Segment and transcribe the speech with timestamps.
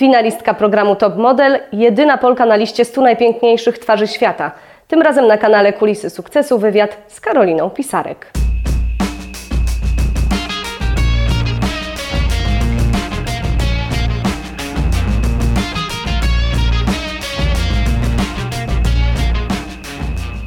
[0.00, 4.52] Finalistka programu Top Model, jedyna Polka na liście 100 najpiękniejszych twarzy świata.
[4.88, 8.32] Tym razem na kanale Kulisy Sukcesu wywiad z Karoliną Pisarek.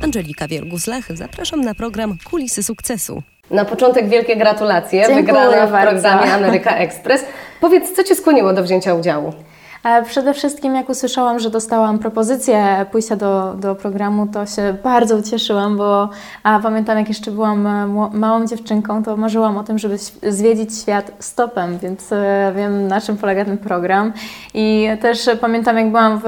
[0.03, 3.23] Angelika Wiergus-Lach, zapraszam na program Kulisy Sukcesu.
[3.51, 4.99] Na początek wielkie gratulacje.
[5.07, 6.01] Dziękuję Wygrana w bardzo.
[6.01, 7.25] programie Ameryka Express.
[7.63, 9.33] Powiedz, co Cię skłoniło do wzięcia udziału?
[9.83, 15.15] E, Przede wszystkim jak usłyszałam, że dostałam propozycję pójścia do, do programu, to się bardzo
[15.15, 16.09] ucieszyłam, bo
[16.43, 21.11] a pamiętam jak jeszcze byłam e, małą dziewczynką, to marzyłam o tym, żeby zwiedzić świat
[21.19, 24.13] stopem, więc e, wiem na czym polega ten program.
[24.53, 26.27] I też pamiętam jak byłam w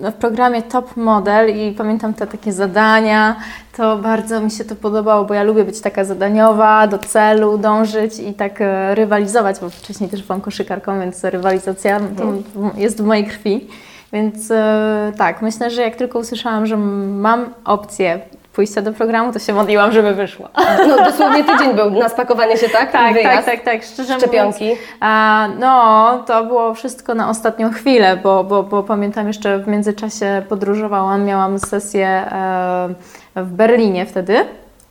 [0.00, 3.36] w programie Top Model i pamiętam te takie zadania,
[3.76, 8.18] to bardzo mi się to podobało, bo ja lubię być taka zadaniowa, do celu dążyć
[8.18, 13.24] i tak e, rywalizować, bo wcześniej też byłam koszykarką, więc rywalizacja w- jest w mojej
[13.26, 13.68] krwi.
[14.12, 18.20] Więc e, tak, myślę, że jak tylko usłyszałam, że mam opcję
[18.60, 20.48] pójścia do programu, to się modliłam, żeby wyszło.
[20.88, 22.92] No, dosłownie tydzień był na spakowanie się, tak?
[22.92, 23.46] Tak, wyjazd.
[23.46, 24.64] tak, tak, tak, szczerze Szczepionki.
[24.64, 24.80] mówiąc.
[25.00, 30.42] A, no, to było wszystko na ostatnią chwilę, bo, bo, bo pamiętam jeszcze w międzyczasie
[30.48, 32.88] podróżowałam, miałam sesję e,
[33.36, 34.36] w Berlinie wtedy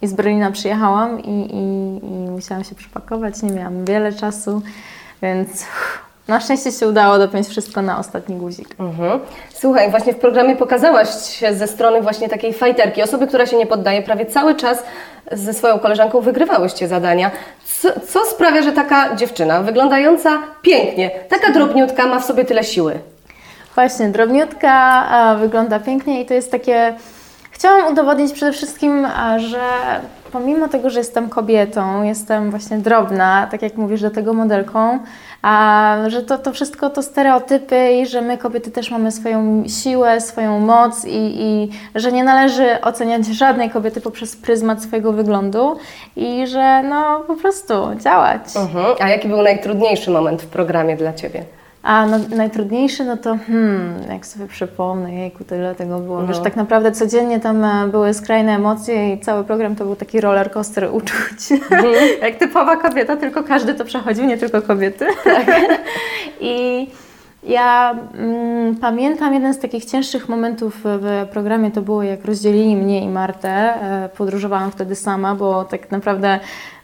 [0.02, 4.62] i z Berlina przyjechałam i, i, i musiałam się przepakować, nie miałam wiele czasu,
[5.22, 8.70] więc uff, na szczęście się udało dopiąć wszystko na ostatni guzik.
[8.80, 9.20] Mhm.
[9.54, 13.66] Słuchaj, właśnie w programie pokazałaś się ze strony właśnie takiej fajterki, osoby, która się nie
[13.66, 14.02] poddaje.
[14.02, 14.84] Prawie cały czas
[15.32, 17.32] ze swoją koleżanką wygrywałyście zadania.
[17.66, 23.00] Co, co sprawia, że taka dziewczyna, wyglądająca pięknie, taka drobniutka, ma w sobie tyle siły?
[23.76, 24.72] Właśnie, drobniutka,
[25.10, 26.94] a, wygląda pięknie i to jest takie.
[27.52, 29.60] Chciałam udowodnić przede wszystkim, a, że
[30.32, 35.00] pomimo tego, że jestem kobietą, jestem właśnie drobna, tak jak mówisz, do tego modelką,
[35.42, 40.22] a że to, to wszystko to stereotypy i że my kobiety też mamy swoją siłę,
[40.22, 45.78] swoją moc i, i że nie należy oceniać żadnej kobiety poprzez pryzmat swojego wyglądu
[46.16, 48.42] i że no po prostu działać.
[49.00, 51.44] A jaki był najtrudniejszy moment w programie dla Ciebie?
[51.84, 56.28] A no, najtrudniejszy, no to hmm, jak sobie przypomnę, jejku, tyle tego było.
[56.28, 60.22] Wiesz, tak naprawdę codziennie tam e, były skrajne emocje i cały program to był taki
[60.22, 61.62] roller coaster uczuć.
[62.22, 65.06] jak typowa kobieta, tylko każdy to przechodził, nie tylko kobiety.
[66.42, 66.88] I
[67.44, 73.04] ja mm, pamiętam jeden z takich cięższych momentów w programie, to było jak rozdzielili mnie
[73.04, 73.50] i Martę.
[73.50, 76.40] E, Podróżowałam wtedy sama, bo tak naprawdę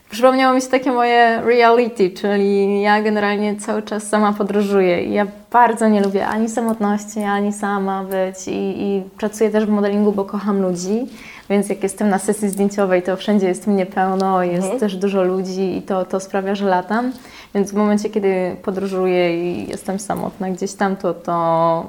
[0.09, 5.27] przypomniało mi się takie moje reality, czyli ja generalnie cały czas sama podróżuję i ja
[5.51, 10.25] bardzo nie lubię ani samotności, ani sama być i, i pracuję też w modelingu, bo
[10.25, 11.07] kocham ludzi,
[11.49, 15.77] więc jak jestem na sesji zdjęciowej, to wszędzie jest mnie pełno, jest też dużo ludzi
[15.77, 17.11] i to, to sprawia, że latam.
[17.55, 21.85] Więc w momencie, kiedy podróżuję i jestem samotna gdzieś tam, to, to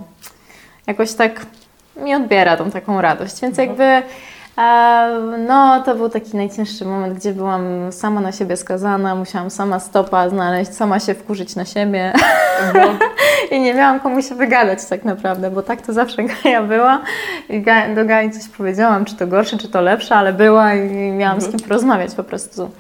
[0.87, 1.47] jakoś tak
[1.97, 3.41] mi odbiera tą taką radość.
[3.41, 4.03] Więc jakby e,
[5.39, 10.29] no, to był taki najcięższy moment, gdzie byłam sama na siebie skazana, musiałam sama stopa
[10.29, 12.13] znaleźć, sama się wkurzyć na siebie.
[13.53, 17.01] I nie miałam komu się wygadać tak naprawdę, bo tak to zawsze Gaja była.
[17.49, 17.65] I
[17.95, 21.49] do Gai coś powiedziałam, czy to gorsze, czy to lepsze, ale była i miałam z
[21.49, 22.71] kim porozmawiać po prostu.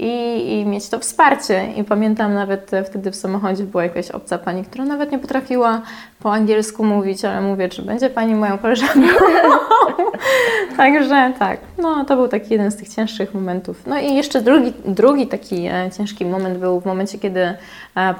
[0.00, 1.72] I, I mieć to wsparcie.
[1.76, 5.82] I pamiętam nawet e, wtedy w samochodzie była jakaś obca pani, która nawet nie potrafiła
[6.20, 9.00] po angielsku mówić, ale mówię, czy będzie pani moją koleżanką.
[10.76, 13.86] Także tak, no to był taki jeden z tych cięższych momentów.
[13.86, 17.56] No i jeszcze drugi, drugi taki e, ciężki moment był w momencie, kiedy e,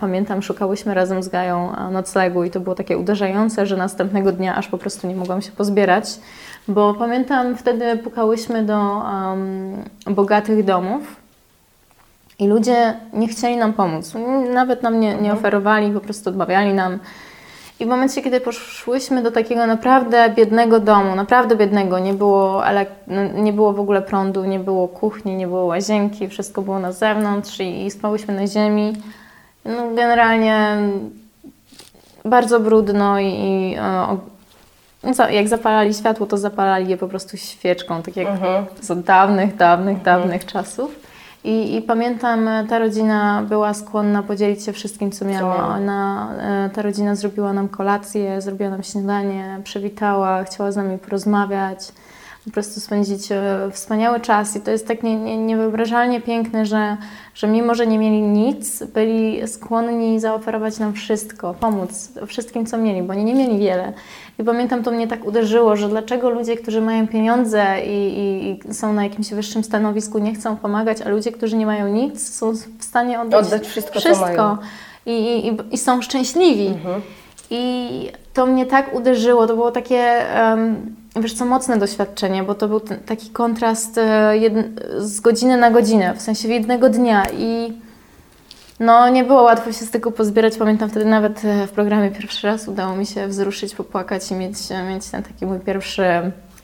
[0.01, 4.57] pamiętam, szukałyśmy razem z Gają e, noclegu i to było takie uderzające, że następnego dnia
[4.57, 6.05] aż po prostu nie mogłam się pozbierać,
[6.69, 9.03] bo pamiętam wtedy pukałyśmy do
[9.33, 11.20] em, bogatych domów
[12.41, 14.15] i ludzie nie chcieli nam pomóc.
[14.55, 16.99] Nawet nam nie, nie oferowali, po prostu odmawiali nam.
[17.81, 22.63] I w momencie, kiedy poszłyśmy do takiego naprawdę biednego domu, naprawdę biednego, nie było,
[23.07, 26.93] no, nie było w ogóle prądu, nie było kuchni, nie było łazienki, wszystko było na
[26.93, 28.93] zewnątrz i, i spałyśmy na ziemi.
[29.65, 30.77] No, generalnie
[32.25, 34.19] bardzo brudno i, i e, o-
[35.03, 38.27] no jak zapalali światło, to zapalali je po prostu świeczką, tak jak
[38.81, 41.10] z dawnych, dawnych, dawnych czasów.
[41.45, 45.69] I, I pamiętam, e, ta rodzina była skłonna podzielić się wszystkim, co miała.
[45.69, 51.93] Ona, e, ta rodzina zrobiła nam kolację, zrobiła nam śniadanie, przywitała, chciała z nami porozmawiać,
[52.45, 54.57] po prostu spędzić e, wspaniały czas.
[54.57, 56.97] I to jest tak nie, nie, niewyobrażalnie piękne, że,
[57.35, 63.03] że mimo, że nie mieli nic, byli skłonni zaoferować nam wszystko, pomóc wszystkim, co mieli,
[63.03, 63.93] bo oni nie mieli wiele.
[64.39, 68.75] I pamiętam, to mnie tak uderzyło, że dlaczego ludzie, którzy mają pieniądze i, i, i
[68.75, 72.53] są na jakimś wyższym stanowisku, nie chcą pomagać, a ludzie, którzy nie mają nic, są
[72.53, 74.59] w stanie oddać, Oddać wszystko, wszystko.
[75.07, 76.75] i, i, i są szczęśliwi.
[77.51, 77.89] I
[78.35, 82.81] to mnie tak uderzyło, to było takie, em, wiesz co, mocne doświadczenie, bo to był
[82.81, 84.33] ten, taki kontrast e,
[84.99, 87.73] z godziny na godzinę, w sensie jednego dnia i
[88.81, 90.57] no nie było łatwo się z tego pozbierać.
[90.57, 94.59] Pamiętam wtedy nawet e, w programie pierwszy raz udało mi się wzruszyć, popłakać i mieć,
[94.89, 96.05] mieć ten taki mój pierwszy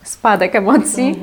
[0.05, 1.21] spadek emocji.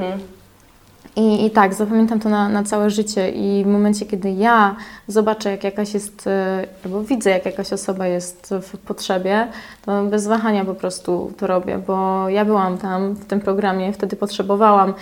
[1.16, 4.76] I, I tak, zapamiętam to na, na całe życie i w momencie, kiedy ja
[5.08, 9.48] zobaczę, jak jakaś jest, e, albo widzę, jak jakaś osoba jest w potrzebie,
[9.86, 14.16] to bez wahania po prostu to robię, bo ja byłam tam w tym programie, wtedy
[14.16, 14.94] potrzebowałam,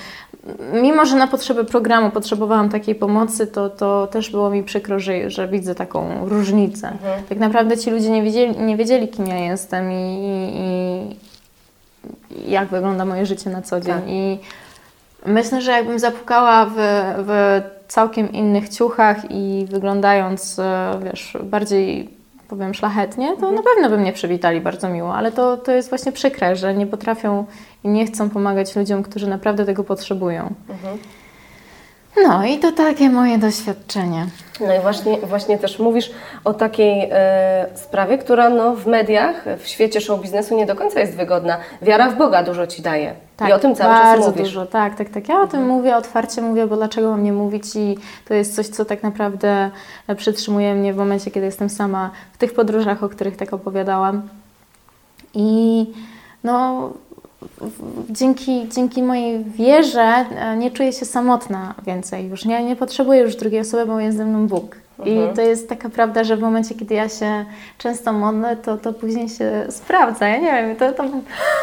[0.73, 5.29] mimo że na potrzeby programu potrzebowałam takiej pomocy, to, to też było mi przykro, że,
[5.29, 6.93] że widzę taką różnicę.
[7.29, 10.19] Tak naprawdę ci ludzie nie wiedzieli, nie wiedzieli kim ja jestem i,
[10.55, 11.15] i,
[12.47, 13.93] i jak wygląda moje życie na co dzień.
[13.93, 14.03] Tak.
[14.07, 14.39] I
[15.25, 16.75] Myślę, że jakbym zapukała w,
[17.17, 22.09] w całkiem innych ciuchach i wyglądając, e, wiesz, bardziej
[22.47, 26.11] powiem szlachetnie, to na pewno by mnie przywitali bardzo miło, ale to, to jest właśnie
[26.11, 27.45] przykre, że nie potrafią
[27.83, 30.53] i nie chcą pomagać ludziom, którzy naprawdę tego potrzebują.
[32.17, 34.25] No i to takie moje doświadczenie.
[34.59, 36.11] No i właśnie, właśnie też mówisz
[36.43, 40.99] o takiej e, sprawie, która no, w mediach, w świecie show biznesu nie do końca
[40.99, 41.57] jest wygodna.
[41.81, 43.13] Wiara w Boga dużo ci daje.
[43.49, 44.43] I o tym cały czas Tak, mówisz.
[44.43, 45.29] dużo, tak, tak, tak.
[45.29, 47.97] Ja o tym mówię, otwarcie mówię, bo dlaczego mam nie mówić i
[48.27, 49.71] to jest coś, co tak naprawdę
[50.07, 54.21] e, przytrzymuje mnie w momencie, kiedy jestem sama w tych podróżach, o których tak opowiadałam.
[55.33, 55.85] I
[56.43, 56.89] no,
[58.09, 62.45] dzięki, dzięki mojej wierze e, nie czuję się samotna więcej już.
[62.45, 64.75] Nie, nie potrzebuję już drugiej osoby, bo jest ze mną Bóg.
[65.05, 67.45] I to jest taka prawda, że w momencie, kiedy ja się
[67.77, 70.27] często modlę, to, to później się sprawdza.
[70.27, 71.03] Ja nie wiem, to, to,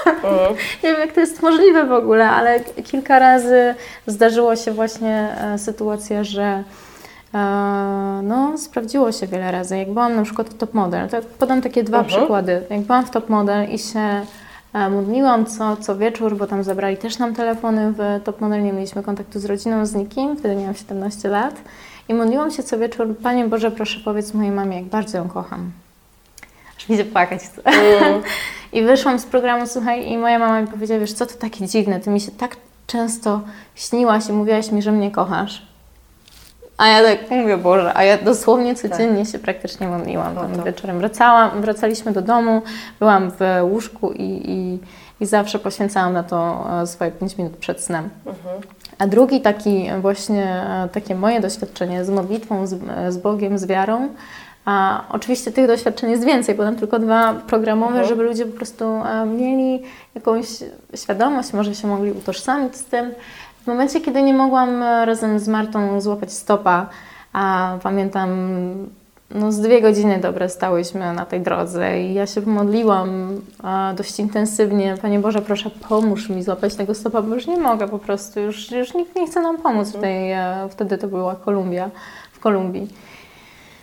[0.82, 3.74] nie wiem, jak to jest możliwe w ogóle, ale kilka razy
[4.06, 6.64] zdarzyło się właśnie e, sytuacja, że
[7.34, 7.38] e,
[8.22, 9.78] no, sprawdziło się wiele razy.
[9.78, 12.18] Jak byłam na przykład w Top Model, to podam takie dwa Mhm.
[12.18, 12.62] przykłady.
[12.70, 14.00] Jak byłam w Top Model i się
[14.72, 19.02] modliłam co, co wieczór, bo tam zabrali też nam telefony w Top Model, nie mieliśmy
[19.02, 21.54] kontaktu z rodziną, z nikim, wtedy miałam 17 lat.
[22.08, 25.70] I modliłam się co wieczór, Panie Boże, proszę powiedz mojej mamie, jak bardzo ją kocham.
[26.78, 27.62] Aż mi się płakać chce.
[28.72, 32.00] I wyszłam z programu, słuchaj, i moja mama mi powiedziała, wiesz co, to takie dziwne,
[32.00, 32.56] ty mi się tak
[32.86, 33.40] często
[33.74, 35.66] śniłaś i mówiłaś mi, że mnie kochasz.
[36.78, 40.98] A ja tak mówię, Boże, a ja dosłownie codziennie się praktycznie modliłam No tam wieczorem.
[40.98, 42.62] Wracałam, wracaliśmy do domu,
[42.98, 44.78] byłam w łóżku i, i,
[45.20, 48.08] i zawsze poświęcałam na to e, swoje 5 minut przed snem.
[48.98, 53.66] A drugi taki właśnie, e, takie moje doświadczenie z modlitwą, z, e, z Bogiem, z
[53.66, 54.08] wiarą,
[54.64, 58.84] a oczywiście tych doświadczeń jest więcej, podam tylko dwa programowe, żeby ludzie po prostu
[59.26, 59.82] mieli
[60.14, 60.46] jakąś
[60.94, 63.10] świadomość, może się mogli utożsamić z tym.
[63.68, 66.86] W momencie, kiedy nie mogłam e, razem z Martą złapać stopa,
[67.32, 68.30] a pamiętam,
[69.30, 73.40] no z dwie godziny dobre stałyśmy na tej drodze i ja się modliłam
[73.96, 74.94] dość intensywnie.
[75.02, 78.70] Panie Boże, proszę pomóż mi złapać tego stopa, bo już nie mogę po prostu, już,
[78.70, 81.90] już nikt nie chce nam pomóc w tej, e, wtedy to była Kolumbia,
[82.32, 82.88] w Kolumbii.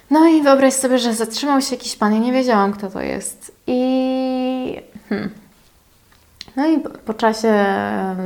[0.09, 3.55] No i wyobraź sobie, że zatrzymał się jakiś pan, ja nie wiedziałam kto to jest
[3.67, 4.81] i...
[5.09, 5.44] Hmm.
[6.57, 7.53] No i po, czasie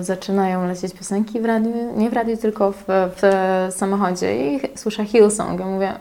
[0.02, 3.22] zaczynają lecieć piosenki w radiu, nie w radiu, tylko w, w
[3.70, 5.60] samochodzie i słyszę Hillsong.
[5.60, 5.94] Ja mówię,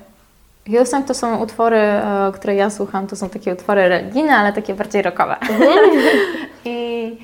[0.67, 4.75] Hillsong to są utwory, e, które ja słucham, to są takie utwory religijne, ale takie
[4.75, 5.37] bardziej rockowe.
[6.65, 7.17] I,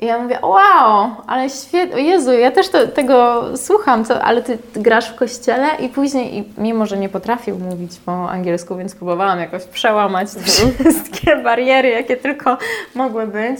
[0.00, 4.58] I ja mówię, wow, ale świetnie, Jezu, ja też to, tego słucham, co, ale ty
[4.76, 9.40] grasz w kościele i później, i mimo że nie potrafił mówić po angielsku, więc próbowałam
[9.40, 12.58] jakoś przełamać te wszystkie bariery, jakie tylko
[12.94, 13.58] mogły być,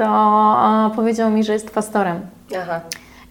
[0.00, 0.06] to
[0.86, 2.20] e, powiedział mi, że jest pastorem.
[2.62, 2.80] Aha.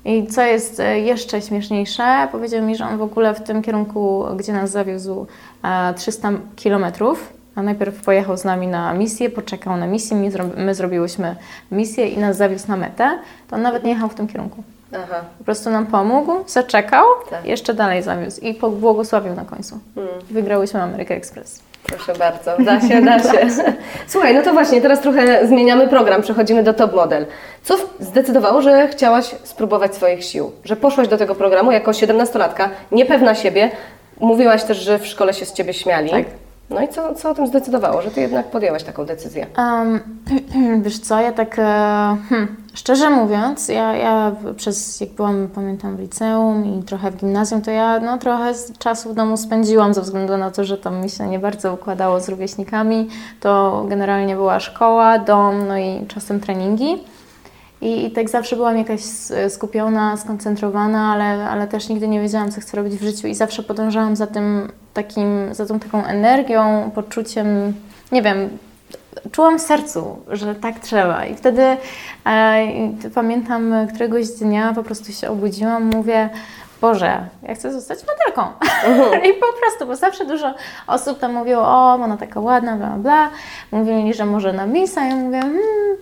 [0.06, 4.26] I co jest e, jeszcze śmieszniejsze, powiedział mi, że on w ogóle w tym kierunku,
[4.36, 5.28] gdzie nas zawiózł,
[5.64, 7.34] e, 300 kilometrów.
[7.56, 11.36] A najpierw pojechał z nami na misję, poczekał na misję, my zrobiłyśmy
[11.72, 13.20] misję i nas zawiózł na metę.
[13.48, 14.64] To on nawet nie jechał w tym kierunku.
[14.94, 15.22] Aha.
[15.38, 17.46] Po prostu nam pomógł, zaczekał, Tak.
[17.46, 19.80] jeszcze dalej zawiózł i pobłogosławił na końcu.
[20.32, 21.62] Wygrałyśmy American Express.
[21.84, 23.48] Proszę bardzo, da się, da się.
[24.08, 27.26] Słuchaj, no to właśnie, teraz trochę zmieniamy program, przechodzimy do Top Model.
[27.64, 30.52] Co zdecydowało, że chciałaś spróbować swoich sił?
[30.64, 33.72] Że poszłaś do tego programu jako 17-latka, niepewna siebie.
[34.20, 36.10] Mówiłaś też, że w szkole się z Ciebie śmiali.
[36.10, 36.26] Tak.
[36.70, 39.48] No i co, co o tym zdecydowało, że Ty jednak podjęłaś taką decyzję?
[39.58, 40.00] Um,
[40.84, 41.64] wiesz co, ja tak, e,
[42.30, 47.62] hmm, szczerze mówiąc, ja, ja przez, jak byłam, pamiętam, w liceum i trochę w gimnazjum,
[47.62, 51.10] to ja no, trochę czasu w domu spędziłam ze względu na to, że tam mi
[51.10, 53.08] się nie bardzo układało z rówieśnikami.
[53.40, 57.04] To generalnie była szkoła, dom, no i czasem treningi.
[57.82, 59.02] I, I tak zawsze byłam jakaś
[59.50, 63.64] skupiona, skoncentrowana, ale, ale też nigdy nie wiedziałam, co chcę robić w życiu i zawsze
[63.64, 64.72] podążałam za tym
[65.04, 67.74] takim, za tą taką energią, poczuciem,
[68.12, 68.58] nie wiem,
[69.32, 71.26] czułam w sercu, że tak trzeba.
[71.26, 71.64] I wtedy
[72.26, 72.68] e,
[73.16, 76.30] pamiętam któregoś dnia po prostu się obudziłam, mówię,
[76.82, 78.54] Boże, ja chcę zostać modelką.
[79.30, 80.54] I po prostu, bo zawsze dużo
[80.88, 83.30] osób tam mówiło, o, ona taka ładna, bla, bla.
[83.72, 85.06] Mówili, że może na Misa.
[85.06, 85.98] Ja mówię, hmm,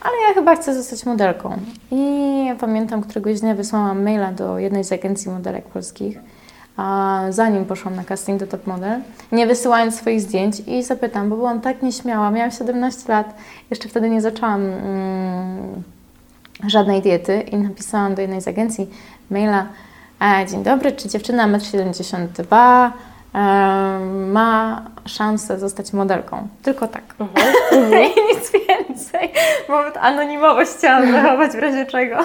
[0.00, 1.56] ale ja chyba chcę zostać modelką.
[1.90, 6.18] I pamiętam, któregoś dnia wysłałam maila do jednej z agencji modelek polskich,
[7.30, 9.00] zanim poszłam na casting do Top Model,
[9.32, 13.34] nie wysyłając swoich zdjęć i zapytam, bo byłam tak nieśmiała, miałam 17 lat,
[13.70, 15.82] jeszcze wtedy nie zaczęłam mm,
[16.66, 18.90] żadnej diety i napisałam do jednej z agencji
[19.30, 19.66] maila,
[20.20, 22.92] e, dzień dobry, czy dziewczyna 1,72 m
[24.32, 26.48] ma szansę zostać modelką.
[26.62, 27.02] Tylko tak.
[28.16, 29.32] I nic więcej,
[29.68, 32.16] bo anonimowość chciałam zachować w razie czego.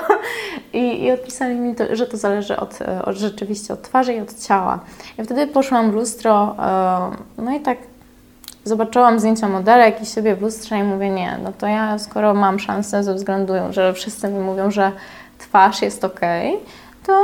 [0.74, 4.40] I, I odpisali mi, to, że to zależy od, od, rzeczywiście od twarzy i od
[4.40, 4.80] ciała.
[5.20, 7.78] I wtedy poszłam w lustro, e, no i tak
[8.64, 12.60] zobaczyłam zdjęcia modelek i siebie w lustrze i mówię, nie, no to ja skoro mam
[12.60, 14.92] szansę ze względu, że wszyscy mi mówią, że
[15.38, 16.20] twarz jest ok,
[17.06, 17.24] to,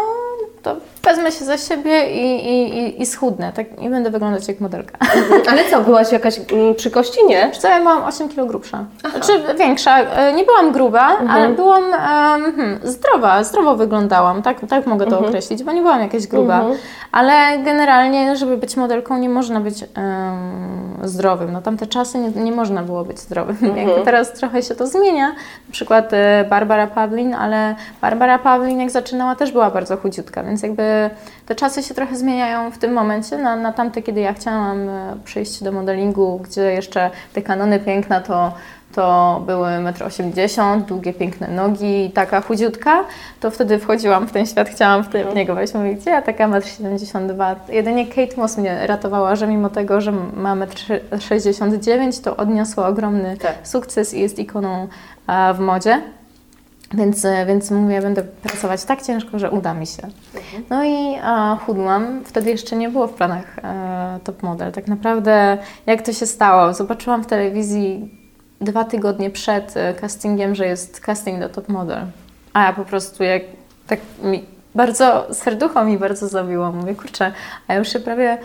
[0.64, 4.60] to wezmę się za siebie i, i, i, i schudnę, tak, i będę wyglądać jak
[4.60, 4.98] modelka.
[5.52, 7.48] Ale co, byłaś jakaś mm, przy kości, nie?
[7.48, 8.86] Wiesz co, ja byłam 8 kg grubsza.
[9.12, 15.08] Znaczy większa, e, nie byłam gruba, ale byłam hmm, zdrowa, zdrowo wyglądałam, tak, tak mogę
[15.08, 16.66] to określić, bo nie byłam jakaś gruba.
[17.12, 19.88] Ale generalnie, żeby być modelką, nie można być em,
[21.04, 21.52] zdrowym.
[21.52, 23.58] No tamte czasy nie, nie można było być zdrowym.
[23.78, 25.28] Jakby teraz trochę się to zmienia.
[25.28, 30.64] Na przykład e, Barbara Pawlin, ale Barbara Pawlin jak zaczynała też była bardzo chudziutka, więc
[30.64, 31.10] jakby
[31.46, 33.38] te czasy się trochę zmieniają w tym momencie.
[33.38, 38.22] Na, na tamte, kiedy ja chciałam e, przyjść do modelingu, gdzie jeszcze te kanony piękna
[38.22, 38.54] to,
[38.96, 43.04] to były 1,80 m, długie, piękne nogi i taka chudziutka,
[43.40, 45.74] to wtedy wchodziłam w ten świat, chciałam w, te, w niego wejść.
[45.74, 47.56] Mówię, gdzie ja taka 1,72 m?
[47.70, 53.38] Jedynie Kate Moss mnie ratowała, że mimo tego, że ma 1,69 m, to odniosła ogromny
[53.38, 53.56] Tak.
[53.64, 54.88] sukces i jest ikoną
[55.56, 56.02] w modzie.
[56.94, 60.08] Więc, e, więc mówię, będę pracować tak ciężko, że uda mi się.
[60.70, 62.24] No i a, chudłam.
[62.26, 64.72] Wtedy jeszcze nie było w planach e, top model.
[64.72, 66.74] Tak naprawdę, jak to się stało?
[66.74, 68.10] Zobaczyłam w telewizji
[68.62, 72.06] dwa tygodnie przed e, castingiem, że jest casting do top model.
[72.54, 73.42] A ja po prostu jak
[73.88, 76.72] tak mi bardzo, serducho mi bardzo zabiło.
[76.72, 77.32] Mówię, kurczę,
[77.68, 78.38] a ja już się prawie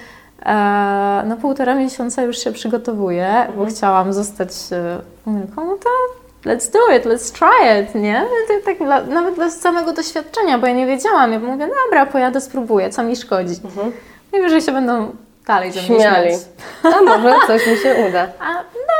[0.46, 5.88] e, no półtora miesiąca już się przygotowuję, bo chciałam zostać e, modelką, no to
[6.44, 8.26] let's do it, let's try it, nie?
[8.48, 11.32] Tak, tak, nawet dla samego doświadczenia, bo ja nie wiedziałam.
[11.32, 13.54] Ja mówię, dobra, pojadę, spróbuję, co mi szkodzi.
[13.64, 13.92] Mhm.
[14.32, 15.12] Najwyżej się będą
[15.46, 16.30] dalej ze mnie Śmiali.
[16.82, 18.26] A może coś mi się uda.
[18.40, 18.94] A, no,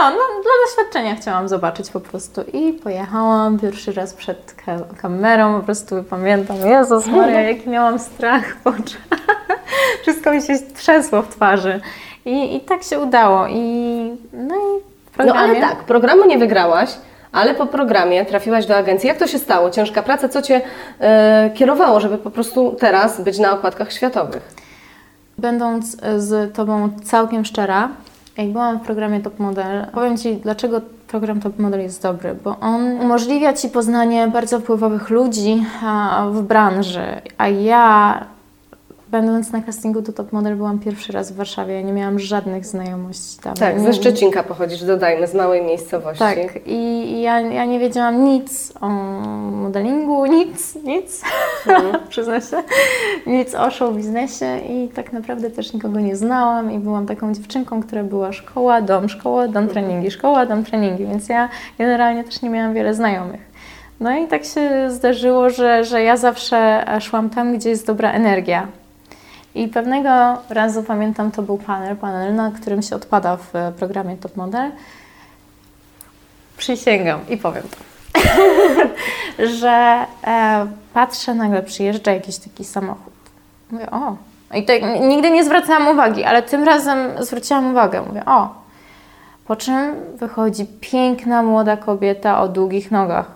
[0.00, 5.60] no, no, dla doświadczenia chciałam zobaczyć po prostu i pojechałam pierwszy raz przed ka- kamerą,
[5.60, 9.26] po prostu pamiętam, Jezus Maria, jaki miałam strach w oczach.
[10.02, 11.80] Wszystko mi się trzęsło w twarzy.
[12.24, 13.46] I, I tak się udało.
[13.46, 13.62] I,
[14.32, 16.90] no i No ale tak, programu nie wygrałaś,
[17.32, 19.08] ale po programie trafiłaś do agencji.
[19.08, 19.70] Jak to się stało?
[19.70, 20.28] Ciężka praca?
[20.28, 20.60] Co Cię
[21.00, 24.54] e, kierowało, żeby po prostu teraz być na okładkach światowych?
[25.38, 27.88] Będąc z Tobą całkiem szczera,
[28.36, 32.56] jak byłam w programie Top Model, powiem Ci, dlaczego program Top Model jest dobry, bo
[32.60, 35.64] on umożliwia Ci poznanie bardzo wpływowych ludzi
[36.30, 37.06] w branży,
[37.38, 38.20] a ja
[39.12, 42.66] będąc na castingu do Top Model byłam pierwszy raz w Warszawie, ja nie miałam żadnych
[42.66, 43.54] znajomości tam.
[43.54, 46.18] Tak, ze Szczecinka pochodzisz, dodajmy, z małej miejscowości.
[46.18, 51.22] tak, i ja, ja nie wiedziałam nic o modelingu, nic, nic,
[52.08, 52.62] przyznam się,
[53.26, 57.82] nic o show biznesie i tak naprawdę też nikogo nie znałam i byłam taką dziewczynką,
[57.82, 62.50] która była szkoła, dom, szkoła, dom, treningi, szkoła, dom, treningi, więc ja generalnie też nie
[62.50, 63.40] miałam wiele znajomych.
[64.00, 68.68] No i tak się zdarzyło, że, że ja zawsze szłam tam, gdzie jest dobra energia.
[69.54, 70.10] I pewnego
[70.50, 74.70] razu pamiętam, to był panel, panel, na którym się odpada w e, programie Top Model.
[76.56, 77.76] Przysięgam i powiem to,
[79.58, 83.12] że e, patrzę, nagle przyjeżdża jakiś taki samochód.
[83.70, 84.16] Mówię, o.
[84.54, 88.02] I n- nigdy nie zwracałam uwagi, ale tym razem zwróciłam uwagę.
[88.02, 88.62] Mówię, o.
[89.46, 93.26] Po czym wychodzi piękna młoda kobieta o długich nogach.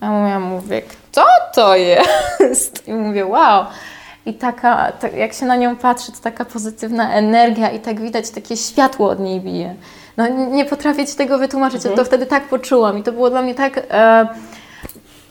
[0.00, 1.24] A ja mówię, kto
[1.54, 2.82] to jest?
[2.88, 3.64] I mówię, wow.
[4.28, 8.30] I taka, tak, jak się na nią patrzy, to taka pozytywna energia i tak widać,
[8.30, 9.74] takie światło od niej bije.
[10.16, 13.42] No nie potrafię Ci tego wytłumaczyć, ja to wtedy tak poczułam i to było dla
[13.42, 13.80] mnie tak...
[13.90, 14.28] E,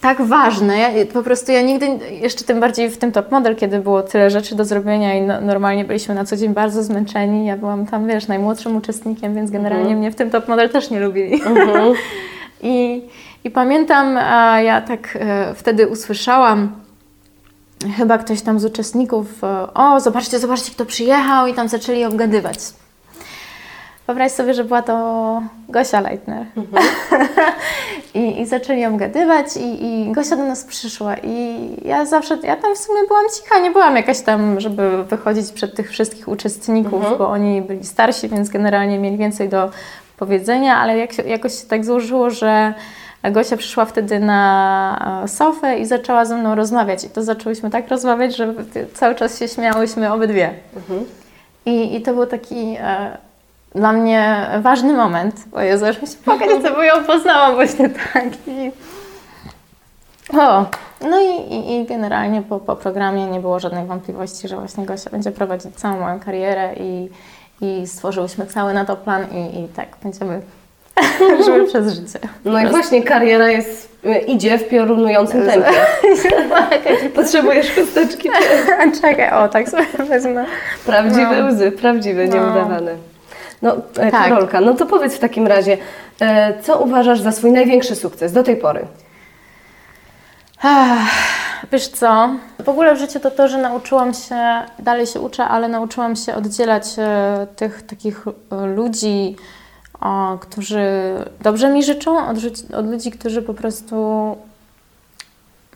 [0.02, 0.78] tak ważne.
[0.78, 1.88] Ja, po prostu ja nigdy,
[2.22, 5.42] jeszcze tym bardziej w tym top model, kiedy było tyle rzeczy do zrobienia i no,
[5.42, 7.46] normalnie byliśmy na co dzień bardzo zmęczeni.
[7.46, 11.00] Ja byłam tam, wiesz, najmłodszym uczestnikiem, więc generalnie mnie w tym top model też nie
[11.00, 11.42] lubili.
[12.62, 13.02] I,
[13.44, 16.87] I pamiętam, a ja tak e, wtedy usłyszałam
[17.98, 22.58] chyba ktoś tam z uczestników, e, o zobaczcie, zobaczcie kto przyjechał i tam zaczęli obgadywać.
[24.08, 26.46] Wyobraź sobie, że była to Gosia Leitner.
[28.14, 32.76] I, I zaczęli obgadywać i, i Gosia do nas przyszła i ja zawsze, ja tam
[32.76, 37.30] w sumie byłam cicha, nie byłam jakaś tam, żeby wychodzić przed tych wszystkich uczestników, bo
[37.30, 39.72] oni byli starsi, więc generalnie mieli więcej do
[40.18, 42.74] powiedzenia, ale jak jakoś się tak złożyło, że
[43.24, 47.90] Gosia przyszła wtedy na e, sofę i zaczęła ze mną rozmawiać i to zaczęłyśmy tak
[47.90, 48.54] rozmawiać, że
[48.94, 50.54] cały czas się śmiałyśmy obydwie.
[51.66, 53.18] I, I to był taki e,
[53.76, 58.28] dla mnie ważny moment, bo Jezu, aż mi się płakać, bo ją poznałam właśnie tak.
[58.48, 58.72] I...
[60.34, 60.66] O,
[61.10, 65.10] no i, i, i generalnie po, po programie nie było żadnej wątpliwości, że właśnie Gosia
[65.10, 67.10] będzie prowadzić całą moją karierę i,
[67.62, 70.42] i stworzyłyśmy cały na to plan i, i tak będziemy
[71.46, 72.20] żyły przez życie.
[72.46, 75.70] No i właśnie kariera jest, y, idzie w piorunującym tempie.
[77.16, 78.30] Potrzebujesz chusteczki.
[79.02, 80.46] Czekaj, o tak sobie wezmę.
[80.86, 81.48] Prawdziwe No.
[81.48, 82.34] łzy, prawdziwe, No.
[82.36, 82.96] nieudawane.
[83.62, 84.24] No, e, Tak.
[84.30, 85.78] Karolka, no to powiedz w takim razie,
[86.22, 88.88] e, co uważasz za swój największy sukces do tej pory?
[91.72, 92.30] Wiesz co,
[92.64, 94.36] w ogóle w życiu to to, że nauczyłam się,
[94.80, 99.36] dalej się uczę, ale nauczyłam się oddzielać e, tych takich e, ludzi,
[100.02, 100.86] o, którzy
[101.42, 102.38] dobrze mi życzą, od,
[102.74, 104.36] od ludzi, którzy po prostu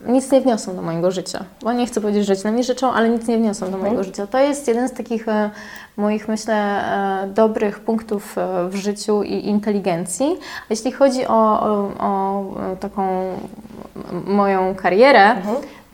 [0.06, 1.46] nic nie wniosą do mojego życia.
[1.62, 4.28] Bo nie chcę powiedzieć, że źle mi życzą, ale nic nie wniosą do mojego życia.
[4.28, 5.50] To jest jeden z takich e,
[5.98, 10.38] moich, myślę, e, dobrych punktów e, w życiu i inteligencji.
[10.62, 12.46] A jeśli chodzi o, o, o
[12.80, 13.34] taką
[14.28, 15.36] moją karierę,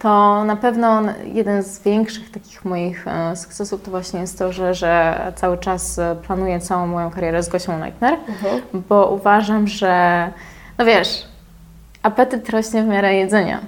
[0.02, 1.02] to na pewno
[1.34, 6.00] jeden z większych takich moich e, sukcesów to właśnie jest to, że, że cały czas
[6.00, 8.18] e, planuję całą moją karierę z Gosią Leitner,
[8.90, 10.32] bo uważam, że
[10.78, 11.26] no wiesz,
[12.08, 13.60] apetyt rośnie w miarę jedzenia.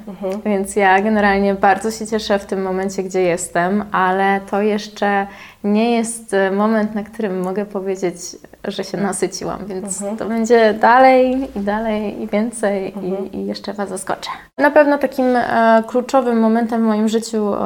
[0.46, 5.28] Więc ja generalnie bardzo się cieszę w tym momencie, gdzie jestem, ale to jeszcze
[5.64, 8.16] nie jest e, moment, na którym mogę powiedzieć,
[8.64, 13.90] że się nasyciłam, więc to będzie dalej i dalej i więcej i, i jeszcze Was
[13.90, 14.30] zaskoczę.
[14.58, 17.60] Na pewno takim e, kluczowym momentem w moim życiu e,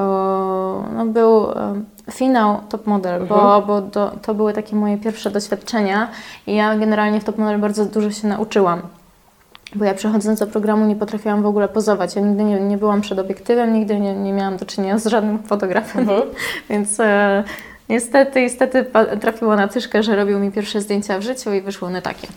[0.96, 6.08] no, był e, finał Top Model, bo, bo do, to były takie moje pierwsze doświadczenia
[6.48, 8.82] i ja generalnie w Top Model bardzo dużo się nauczyłam.
[9.76, 12.16] Bo ja przechodząc do programu nie potrafiłam w ogóle pozować.
[12.16, 15.44] Ja nigdy nie, nie byłam przed obiektywem, nigdy nie, nie miałam do czynienia z żadnym
[15.50, 16.08] fotografem.
[16.70, 17.44] Więc e,
[17.90, 18.86] niestety, niestety
[19.22, 22.28] trafiło na tyszkę, że robił mi pierwsze zdjęcia w życiu i wyszły one takie.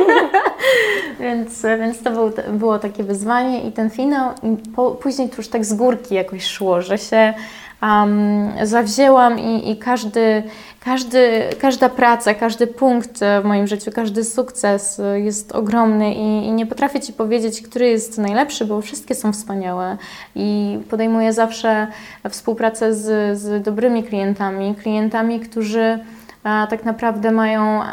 [1.20, 5.48] więc, więc to był, było takie wyzwanie i ten finał, i po, później to już
[5.48, 7.34] tak z górki jakoś szło, że się
[7.82, 10.42] um, zawzięłam i, i każdy,
[10.84, 16.66] każdy, każda praca, każdy punkt w moim życiu, każdy sukces jest ogromny i, i nie
[16.66, 19.96] potrafię Ci powiedzieć, który jest najlepszy, bo wszystkie są wspaniałe.
[20.34, 21.86] I podejmuję zawsze
[22.30, 25.98] współpracę z, z dobrymi klientami, klientami, którzy
[26.44, 27.86] a tak naprawdę mają e,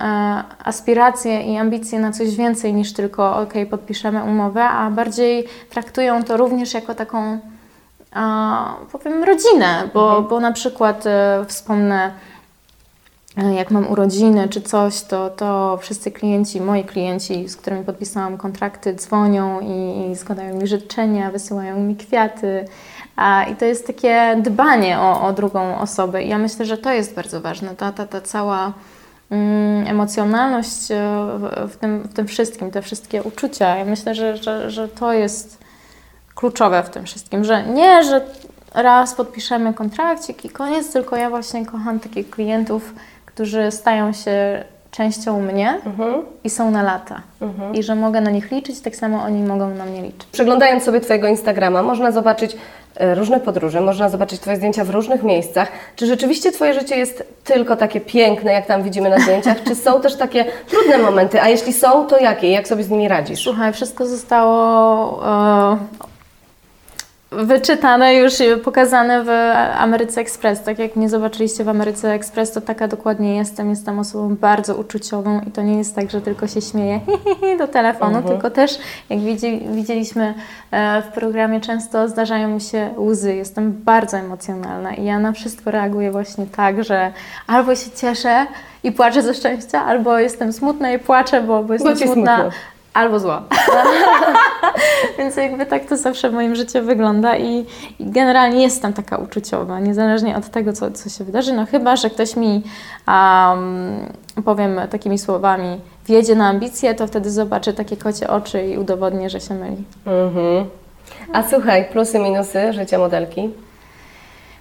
[0.64, 6.38] aspiracje i ambicje na coś więcej niż tylko ok, podpiszemy umowę, a bardziej traktują to
[6.38, 7.40] również jako taką,
[8.12, 12.12] a, powiem, rodzinę, bo, bo na przykład e, wspomnę,
[13.38, 18.38] e, jak mam urodziny czy coś, to, to wszyscy klienci, moi klienci, z którymi podpisałam
[18.38, 22.66] kontrakty, dzwonią i, i składają mi życzenia, wysyłają mi kwiaty.
[23.16, 26.24] A, I to jest takie dbanie o, o drugą osobę.
[26.24, 27.76] I ja myślę, że to jest bardzo ważne.
[27.76, 28.74] Ta, ta, ta cała
[29.32, 30.96] mm, emocjonalność e,
[31.38, 33.78] w, w, tym, w tym wszystkim, te wszystkie uczucia.
[33.78, 35.67] Ja myślę, że, że, że to jest
[36.38, 38.22] kluczowe w tym wszystkim, że nie, że
[38.74, 42.94] raz podpiszemy kontrakcik i koniec, tylko ja właśnie kocham takich klientów,
[43.26, 45.82] którzy stają się częścią mnie
[46.44, 47.22] i są na lata.
[47.74, 50.26] I że mogę na nich liczyć, tak samo oni mogą na mnie liczyć.
[50.32, 52.58] Przeglądając sobie Twojego Instagrama, można zobaczyć
[52.96, 55.72] e, różne podróże, można zobaczyć Twoje zdjęcia w różnych miejscach.
[55.96, 60.02] Czy rzeczywiście Twoje życie jest tylko takie piękne, jak tam widzimy na zdjęciach, czy są
[60.02, 61.42] też takie trudne momenty?
[61.42, 62.52] A jeśli są, to jakie?
[62.52, 63.44] Jak sobie z nimi radzisz?
[63.44, 65.26] Słuchaj, wszystko zostało
[65.74, 65.78] e,
[67.32, 69.30] wyczytane już i pokazane w
[69.78, 70.64] Ameryce Express.
[70.64, 73.70] Tak jak mnie zobaczyliście w Ameryce Express, to taka dokładnie jestem.
[73.70, 77.00] Jestem osobą bardzo uczuciową i to nie jest tak, że tylko się śmieję
[77.60, 80.34] do telefonu, tylko też, jak widzi, widzieliśmy
[80.72, 83.36] e, w programie, często zdarzają mi się łzy.
[83.36, 87.12] Jestem bardzo emocjonalna i ja na wszystko reaguję właśnie tak, że
[87.48, 88.46] albo się cieszę
[88.84, 92.36] i płaczę ze szczęścia, albo jestem smutna i płaczę, bo, bo jestem ci smutna.
[92.36, 92.77] smutno.
[92.98, 93.42] Albo zła.
[95.18, 97.66] Więc jakby tak to zawsze w moim życiu wygląda i,
[98.00, 101.54] i generalnie jestem taka uczuciowa, niezależnie od tego, co, co się wydarzy.
[101.54, 102.64] No chyba, że ktoś mi,
[103.08, 104.00] um,
[104.46, 109.42] powiem takimi słowami, wjedzie na ambicje, to wtedy zobaczy takie kocie oczy i udowodnię, że
[109.42, 109.84] się myli.
[110.06, 110.66] Mhm.
[111.34, 113.50] A słuchaj, plusy, minusy życia modelki?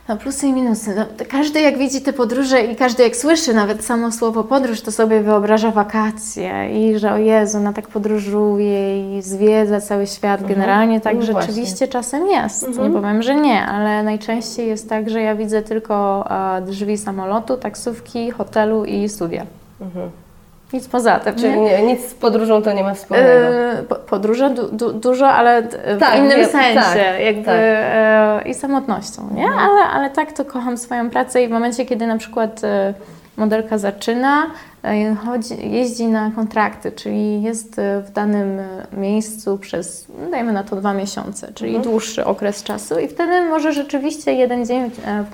[0.09, 0.95] No plusy i minusy.
[0.97, 4.93] No, każdy jak widzi te podróże i każdy jak słyszy nawet samo słowo podróż, to
[4.93, 10.47] sobie wyobraża wakacje i że o Jezu, ona tak podróżuje i zwiedza cały świat.
[10.47, 11.89] Generalnie tak No rzeczywiście właśnie.
[11.89, 12.69] czasem jest.
[12.69, 16.25] Nie powiem, że nie, ale najczęściej jest tak, że ja widzę tylko
[16.57, 19.47] e, drzwi samolotu, taksówki, hotelu i studia.
[20.73, 21.35] Nic poza tym.
[21.35, 21.61] Czyli nie?
[21.61, 23.29] nie, nic z podróżą to nie ma wspólnego.
[23.29, 27.45] E, po- Podróże du, du, dużo, ale d- w Tak, innym wiem, sensie, tak, jakby
[27.45, 27.55] tak.
[27.59, 29.47] e, i samotnością, nie?
[29.47, 32.95] Ale, ale tak to kocham swoją pracę i w momencie, kiedy na przykład e,
[33.37, 34.47] modelka zaczyna, e,
[35.25, 40.77] chodzi, jeździ na kontrakty, czyli jest e, w danym e, miejscu przez, dajmy na to
[40.77, 45.25] dwa miesiące, czyli dłuższy okres czasu i wtedy może rzeczywiście jeden dzień e,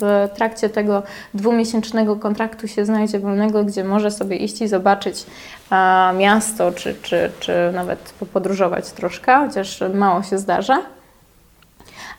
[0.00, 1.02] w, e, trakcie tego
[1.34, 5.26] dwumiesięcznego kontraktu się znajdzie wolnego, gdzie może sobie iść i zobaczyć
[5.70, 10.82] e, miasto, czy, czy, czy nawet popodróżować troszkę, chociaż mało się zdarza.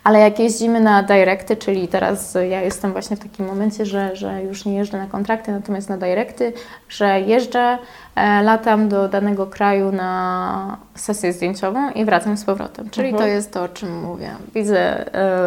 [0.04, 4.42] Ale jak jeździmy na directy, czyli teraz ja jestem właśnie w takim momencie, że, że
[4.42, 6.52] już nie jeżdżę na kontrakty, natomiast na directy,
[6.88, 7.78] że jeżdżę,
[8.16, 12.90] e, latam do danego kraju na sesję zdjęciową i wracam z powrotem.
[12.90, 14.30] Czyli to jest to, o czym mówię.
[14.54, 15.38] Widzę e,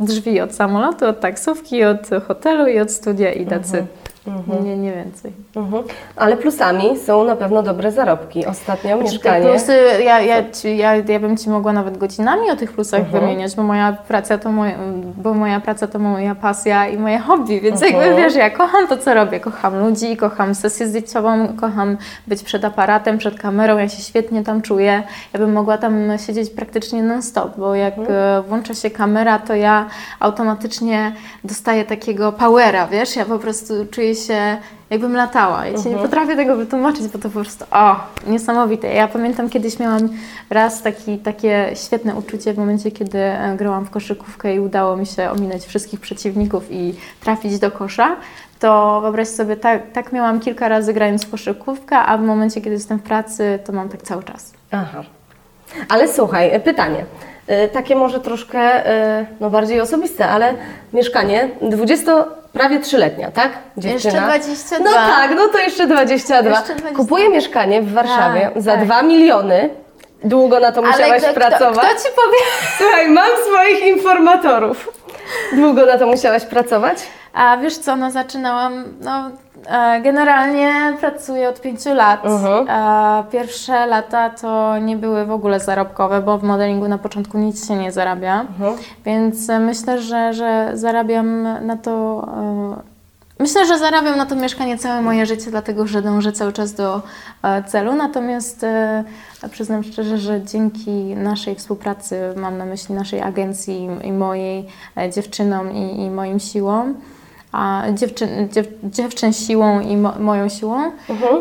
[0.00, 3.46] drzwi od samolotu, od taksówki, od hotelu i od studia i
[4.26, 4.62] tacy.
[4.64, 5.32] Nie, nie więcej.
[5.56, 5.82] Mhm.
[6.16, 8.46] Ale plusami są na pewno dobre zarobki.
[8.46, 9.46] Ostatnio Te mieszkanie.
[9.48, 10.36] plusy, ja, ja,
[10.76, 13.20] ja, ja bym Ci mogła nawet godzinami o tych plusach Mhm.
[13.20, 14.74] wymieniać, bo moja praca to moja,
[15.16, 18.02] bo moja praca to moja pasja i moje hobby, więc Mhm.
[18.02, 22.64] jakby wiesz, ja kocham to, co robię, kocham ludzi, kocham sesję zdjęciową, kocham być przed
[22.64, 25.94] aparatem, przed kamerą, ja się świetnie tam czuję, ja bym mogła tam
[26.26, 28.18] siedzieć praktycznie non-stop, bo jak Mhm.
[28.18, 29.86] e, włącza się kamera, to ja
[30.20, 31.12] automatycznie
[31.44, 34.56] dostaję takiego powera, wiesz, ja po prostu czuję się
[34.90, 35.66] jakbym latała.
[35.66, 35.94] Ja Mhm.
[35.96, 38.88] nie potrafię tego wytłumaczyć, bo to po prostu, o, niesamowite.
[38.94, 40.08] Ja pamiętam kiedyś miałam
[40.50, 45.06] raz taki, takie świetne uczucie w momencie, kiedy e, grałam w koszykówkę i udało mi
[45.06, 48.16] się ominąć wszystkich przeciwników i trafić do kosza.
[48.58, 52.74] To wyobraź sobie, tak, tak miałam kilka razy grając w koszykówkę, a w momencie, kiedy
[52.74, 54.52] jestem w pracy, to mam tak cały czas.
[54.70, 55.02] Aha.
[55.88, 57.04] Ale słuchaj, pytanie.
[57.46, 60.54] E, Takie może troszkę e, no bardziej osobiste, ale
[60.92, 63.50] mieszkanie 20, prawie trzyletnia, tak?
[63.76, 64.84] Jeszcze 22.
[64.84, 66.12] No tak, no to jeszcze 22.
[66.14, 66.90] Jeszcze 22.
[66.96, 68.84] Kupuje mieszkanie w Warszawie Tak, za tak.
[68.84, 69.70] 2 miliony.
[70.24, 71.84] Długo na to musiałaś kto, pracować.
[71.84, 72.38] Kto, kto Ci powie?
[72.78, 74.88] Słuchaj, mam swoich informatorów.
[75.52, 76.98] Długo na to musiałaś pracować?
[77.34, 79.30] A wiesz co, no zaczynałam, no
[80.02, 82.22] generalnie pracuję od pięciu lat.
[82.68, 87.68] E, pierwsze lata to nie były w ogóle zarobkowe, bo w modelingu na początku nic
[87.68, 88.74] się nie zarabia, Mhm.
[89.04, 92.24] więc e, myślę, że, że zarabiam na to...
[92.82, 92.96] E,
[93.38, 97.02] Myślę, że zarabiam na to mieszkanie całe moje życie, dlatego że dążę cały czas do
[97.42, 97.94] e, celu.
[97.94, 99.04] Natomiast e,
[99.50, 104.66] przyznam szczerze, że dzięki naszej współpracy, mam na myśli naszej agencji i mojej
[104.98, 106.94] e, dziewczynom i, i moim siłom,
[107.56, 110.76] a dziewczyn, dziew, dziewczyn siłą i mo, moją siłą,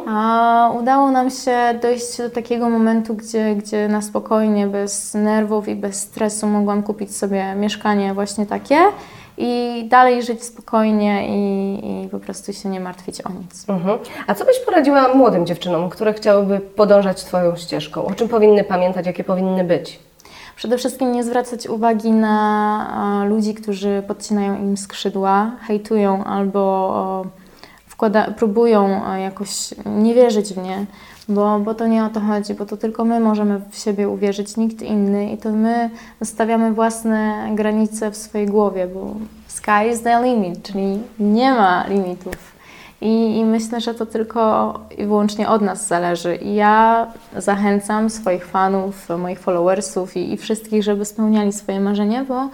[0.08, 5.75] a udało nam się dojść do takiego momentu, gdzie, gdzie na spokojnie, bez nerwów i
[5.75, 8.78] bez stresu mogłam kupić sobie mieszkanie właśnie takie
[9.38, 13.69] i dalej żyć spokojnie i, i po prostu się nie martwić o nic.
[13.69, 13.99] Mhm.
[14.28, 18.06] A co byś poradziła młodym dziewczynom, które chciałyby podążać Twoją ścieżką?
[18.06, 19.99] O czym powinny pamiętać, jakie powinny być?
[20.56, 27.26] Przede wszystkim nie zwracać uwagi na e, ludzi, którzy podcinają im skrzydła, hejtują albo
[27.88, 30.86] wkłada, próbują e, jakoś nie wierzyć w nie,
[31.30, 34.58] bo, bo to nie o to chodzi, bo to tylko my możemy w siebie uwierzyć,
[34.58, 35.89] nikt inny i to my
[36.24, 39.15] stawiamy własne granice w swojej głowie, bo
[39.48, 42.55] sky is the limit, czyli nie ma limitów.
[43.02, 46.36] I, I myślę, że to tylko i wyłącznie od nas zależy.
[46.36, 52.50] I ja zachęcam swoich fanów, moich followersów i, i wszystkich, żeby spełniali swoje marzenia, bo,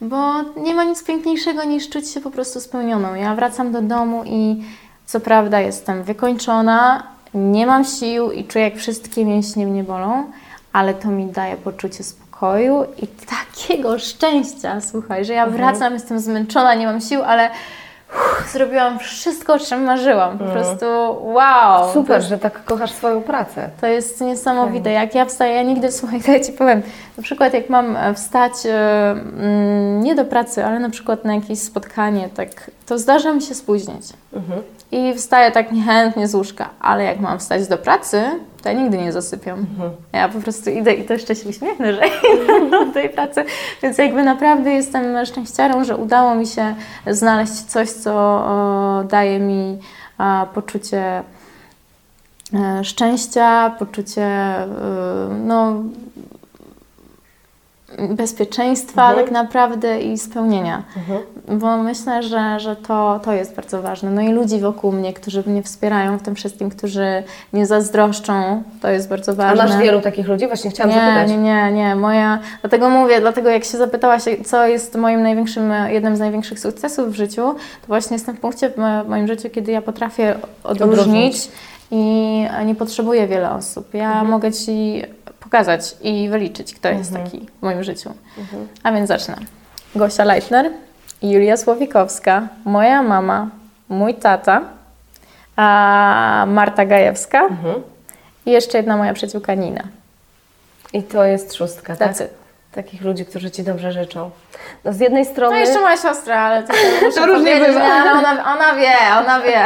[0.00, 3.14] bo nie ma nic piękniejszego niż czuć się po prostu spełnioną.
[3.14, 4.62] Ja wracam do domu i
[5.06, 7.02] co prawda jestem wykończona,
[7.34, 10.24] nie mam sił i czuję, jak wszystkie mięśnie mnie bolą,
[10.72, 16.74] ale to mi daje poczucie spokoju i takiego szczęścia, słuchaj, że ja wracam, jestem zmęczona,
[16.74, 17.50] nie mam sił, ale
[18.50, 20.38] zrobiłam wszystko, o czym marzyłam.
[20.38, 20.84] Po prostu
[21.22, 21.92] wow!
[21.92, 23.70] Super, że tak kochasz swoją pracę.
[23.80, 24.90] To jest niesamowite.
[24.90, 26.82] Jak ja wstaję, ja nigdy, słuchaj, ja Ci powiem,
[27.16, 31.34] na przykład jak mam e, wstać e, mm, nie do pracy, ale na przykład na
[31.34, 34.06] jakieś spotkanie, tak, to zdarza mi się spóźnić.
[34.92, 38.22] I wstaję tak niechętnie z łóżka, ale jak mam wstać do pracy,
[38.62, 39.66] to ja nigdy nie zasypiam.
[40.12, 42.02] Ja po prostu idę i to jeszcze się uśmiechnę, że
[42.44, 43.44] idę do tej pracy.
[43.82, 46.74] Więc jakby naprawdę jestem szczęściarą, że udało mi się
[47.06, 48.44] znaleźć coś, co
[49.08, 49.78] daje mi
[50.54, 51.22] poczucie
[52.54, 54.66] e, szczęścia, poczucie e,
[55.44, 55.74] no,
[58.10, 60.82] bezpieczeństwa tak naprawdę i spełnienia.
[61.48, 64.10] Bo myślę, że, że to, to jest bardzo ważne.
[64.10, 68.88] No i ludzi wokół mnie, którzy mnie wspierają w tym wszystkim, którzy nie zazdroszczą, to
[68.90, 69.64] jest bardzo A ważne.
[69.64, 70.46] masz wielu takich ludzi?
[70.46, 71.28] Właśnie chciałam Nie, zapytać.
[71.30, 71.96] nie, nie, nie.
[71.96, 77.08] Moja, dlatego mówię, dlatego jak się zapytałaś, co jest moim największym, jednym z największych sukcesów
[77.12, 77.42] w życiu,
[77.80, 80.34] to właśnie jestem w punkcie w mo- moim życiu, kiedy ja potrafię
[80.64, 81.48] odróżnić Odróżnić.
[81.90, 83.94] i nie potrzebuję wiele osób.
[83.94, 85.02] Ja mogę Ci
[85.48, 88.14] pokazać i wyliczyć, kto jest taki w moim życiu.
[88.82, 89.36] A więc zacznę.
[89.94, 90.70] Gosia Leitner,
[91.22, 93.48] Julia Słowikowska, moja mama,
[93.88, 94.60] mój tata,
[95.56, 97.48] a Marta Gajewska
[98.46, 99.82] i jeszcze jedna moja przyjaciółka Nina.
[100.92, 102.08] I to jest szóstka, tak?
[102.08, 102.28] Tacy.
[102.74, 104.30] Takich ludzi, którzy Ci dobrze życzą.
[104.84, 105.52] No z jednej strony...
[105.54, 106.72] No jeszcze moja siostra, ale to,
[107.14, 107.80] To różnie bywa.
[107.80, 109.64] nie, ale ona, ona wie, ona wie,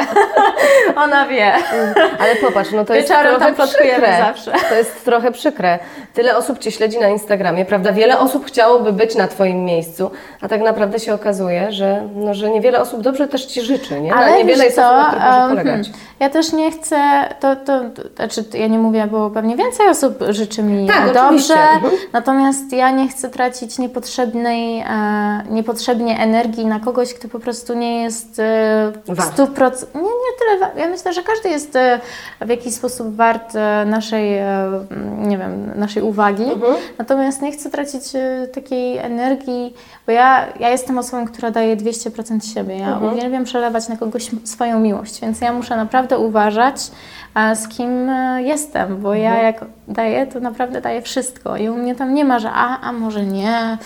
[1.04, 1.52] ona wie.
[2.18, 4.18] Ale popatrz, no to jest Wieczorem trochę tam plotkujemy przykre.
[4.18, 4.52] zawsze.
[4.68, 5.78] To jest trochę przykre.
[6.14, 7.92] Tyle osób Cię śledzi na Instagramie, prawda?
[7.92, 10.10] Wiele osób chciałoby być na Twoim miejscu,
[10.40, 14.14] a tak naprawdę się okazuje, że, no, że niewiele osób dobrze też Ci życzy, nie?
[14.14, 15.90] Ale na niewiele jest co, osób, na których może em, polegać.
[16.20, 16.98] ja też nie chcę,
[17.40, 21.24] to, to, to znaczy ja nie mówię, bo pewnie więcej osób życzy mi Tak, dobrze,
[21.24, 21.54] oczywiście.
[21.54, 21.92] Mhm.
[22.12, 28.02] natomiast ja nie chcę tracić niepotrzebnej, e, niepotrzebnie energii na kogoś, kto po prostu nie
[28.02, 29.38] jest e, w Wart.
[29.38, 30.02] 100%, nie,
[30.58, 32.00] wa- ja myślę, że każdy jest e,
[32.40, 34.70] w jakiś sposób wart e, naszej, e,
[35.18, 36.74] nie wiem, naszej uwagi, Mhm.
[36.98, 38.02] natomiast nie chcę tracić
[38.54, 39.74] takiej energii,
[40.06, 43.12] bo ja, ja jestem osobą, która daje 200% siebie, ja Mhm.
[43.12, 46.90] uwielbiam przelewać na kogoś swoją miłość, więc ja muszę naprawdę uważać,
[47.54, 49.46] z kim jestem, bo ja Mhm.
[49.46, 52.92] jak daję, to naprawdę daję wszystko i u mnie tam nie ma, że a, a
[52.92, 53.78] może nie.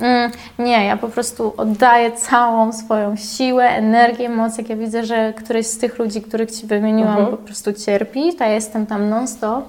[0.00, 4.58] Mm, nie, ja po prostu oddaję całą swoją siłę, energię, moc.
[4.58, 7.36] Jak ja widzę, że któryś z tych ludzi, których Ci wymieniłam, Mhm.
[7.36, 9.64] po prostu cierpi, to ja jestem tam non-stop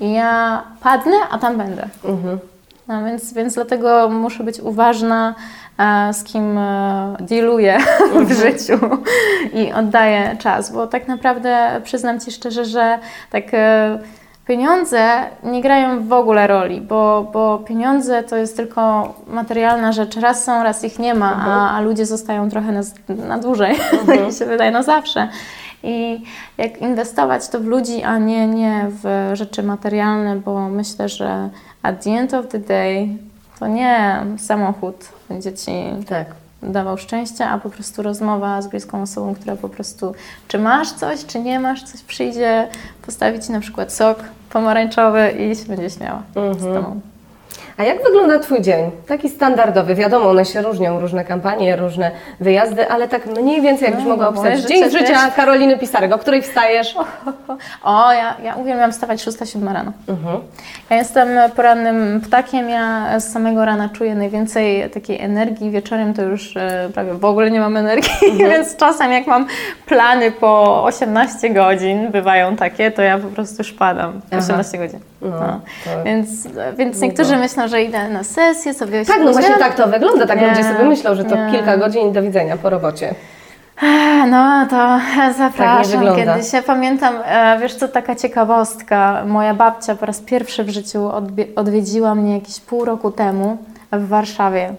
[0.00, 1.88] i ja padnę, a tam będę.
[2.04, 2.38] Mhm.
[2.88, 5.34] No więc, więc dlatego muszę być uważna,
[5.78, 7.78] e, z kim e, dealuję
[8.26, 8.78] w życiu
[9.54, 12.98] i oddaję czas, bo tak naprawdę przyznam Ci szczerze, że
[13.30, 13.98] tak e,
[14.48, 20.16] pieniądze nie grają w ogóle roli, bo, bo pieniądze to jest tylko materialna rzecz.
[20.16, 22.80] Raz są, raz ich nie ma, a, a ludzie zostają trochę na,
[23.26, 25.28] na dłużej, tak mi się wydaje, na zawsze.
[25.82, 26.24] I
[26.58, 31.50] jak inwestować to w ludzi, a nie, nie w rzeczy materialne, bo myślę, że
[31.82, 33.08] at the end of the day
[33.60, 35.72] to nie samochód będzie Ci
[36.08, 36.26] Tak.
[36.62, 40.14] Dawał szczęście, a po prostu rozmowa z bliską osobą, która po prostu,
[40.48, 42.68] czy masz coś, czy nie masz coś, przyjdzie
[43.02, 46.22] postawić Ci na przykład sok pomarańczowy i się będzie śmiała
[46.58, 47.00] z Tobą.
[47.78, 48.90] A jak wygląda Twój dzień?
[49.08, 49.94] Taki standardowy.
[49.94, 52.10] Wiadomo, one się różnią, różne kampanie, różne
[52.40, 54.44] wyjazdy, ale tak mniej więcej jakbyś No, mogła opisać.
[54.44, 56.94] moje Dzień życie życia też- Karoliny Pisarek, o której wstajesz.
[57.82, 59.92] O, ja, ja uwielbiam wstawać 6-7 rano.
[60.08, 60.38] Mhm.
[60.90, 66.56] Ja jestem porannym ptakiem, ja z samego rana czuję najwięcej takiej energii, wieczorem to już
[66.56, 69.46] e, prawie w ogóle nie mam energii, więc czasem jak mam
[69.86, 74.20] plany po 18 godzin, bywają takie, to ja po prostu już padam.
[74.30, 74.38] Aha.
[74.38, 75.00] 18 godzin.
[75.22, 75.60] No, No.
[75.84, 76.28] to- Więc,
[76.76, 80.26] więc niektórzy myślą, że idę na sesję, sobie Tak, no właśnie tak to wygląda.
[80.26, 81.52] Tak Nie, ludzie sobie myślą, że to nie.
[81.52, 83.14] kilka godzin do widzenia po robocie.
[84.30, 84.98] No to
[85.38, 86.34] zapraszam wygląda.
[86.34, 86.52] kiedyś.
[86.52, 89.22] Ja pamiętam, e, wiesz co, taka ciekawostka.
[89.26, 91.10] Moja babcia po raz pierwszy w życiu
[91.56, 93.56] odwiedziła mnie jakieś pół roku temu
[93.92, 94.74] w Warszawie.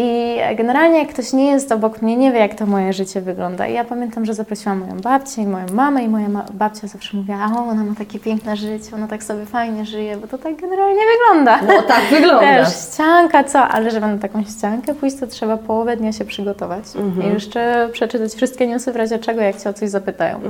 [0.00, 3.66] I generalnie jak ktoś nie jest obok mnie, nie wie jak to moje życie wygląda.
[3.66, 7.38] I ja pamiętam, że zaprosiłam moją babcię i moją mamę i moja babcia zawsze mówiła,
[7.38, 11.00] a ona ma takie piękne życie, ona tak sobie fajnie żyje, bo to tak generalnie
[11.12, 11.60] wygląda.
[11.74, 12.40] No tak wygląda.
[12.56, 13.60] Wiesz, ścianka, co?
[13.68, 17.30] Ale żeby na taką ściankę pójść, to trzeba połowę dnia się przygotować Mhm.
[17.30, 20.40] i jeszcze przeczytać wszystkie newsy w razie czego, jak Cię o coś zapytają.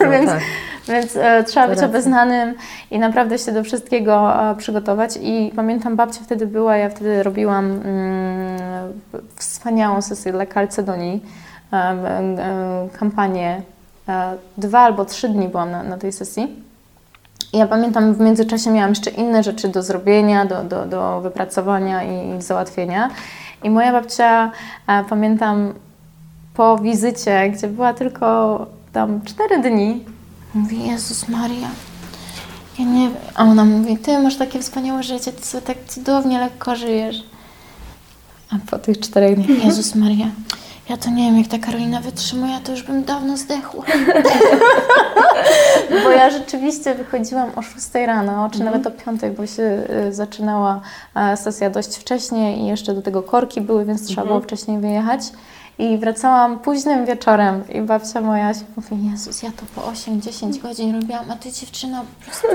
[0.00, 0.40] No więc tak.
[0.88, 2.54] więc e, trzeba być obeznanym
[2.90, 5.18] i naprawdę się do wszystkiego e, przygotować.
[5.22, 8.56] I pamiętam, babcia wtedy była, ja wtedy robiłam mm,
[9.36, 11.22] wspaniałą sesję dla Kalcedonii,
[12.98, 13.62] kampanię.
[14.08, 16.64] E, dwa albo trzy dni byłam na, na tej sesji.
[17.52, 22.42] Ja pamiętam, w międzyczasie miałam jeszcze inne rzeczy do zrobienia, do, do, do wypracowania i,
[22.42, 23.10] załatwienia.
[23.62, 24.50] I moja babcia,
[24.86, 25.74] e, pamiętam,
[26.54, 30.04] po wizycie, gdzie była tylko tam cztery dni,
[30.54, 31.68] mówi, Jezus Maria,
[32.78, 33.10] ja nie.
[33.34, 37.24] A ona mówi, ty masz takie wspaniałe życie, ty sobie tak cudownie, lekko żyjesz.
[38.52, 40.26] A po tych czterech dniach, Jezus Maria,
[40.88, 43.84] ja to nie wiem, jak ta Karolina wytrzymuje, to już bym dawno zdechła.
[46.04, 49.62] Bo ja rzeczywiście wychodziłam o 6 rano, czy nawet o 5, bo się
[50.08, 50.80] y, zaczynała
[51.14, 55.20] e, sesja dość wcześnie i jeszcze do tego korki były, więc trzeba było wcześniej wyjechać.
[55.78, 61.00] I wracałam późnym wieczorem i babcia moja się mówi, Jezus, ja to po 8-10 godzin
[61.00, 62.48] robiłam, a ty dziewczyna po prostu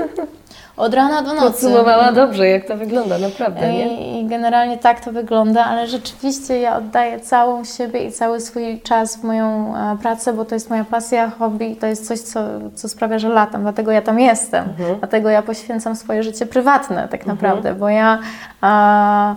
[0.76, 1.46] od rana do nocy.
[1.46, 4.20] Podsumowała dobrze, jak to wygląda, naprawdę, nie?
[4.20, 9.16] I, generalnie tak to wygląda, ale rzeczywiście ja oddaję całą siebie i cały swój czas
[9.16, 12.40] w moją e, pracę, bo to jest moja pasja, hobby i to jest coś, co,
[12.74, 13.62] co sprawia, że latam.
[13.62, 14.64] Dlatego ja tam jestem.
[14.98, 18.18] Dlatego ja poświęcam swoje życie prywatne tak naprawdę, bo ja
[18.60, 19.34] a,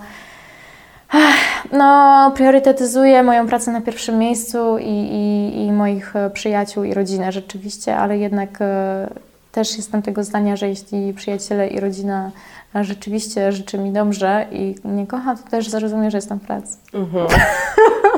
[1.72, 7.32] no, priorytetyzuję moją pracę na pierwszym miejscu i, i, i moich e, przyjaciół i rodzinę
[7.32, 9.08] rzeczywiście, ale jednak e,
[9.52, 12.32] też jestem tego zdania, że jeśli przyjaciele i rodzina
[12.76, 16.78] e, rzeczywiście życzy mi dobrze i mnie kocha, to też zrozumie, że jestem w pracy.